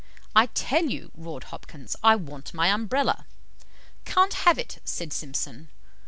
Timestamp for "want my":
2.15-2.69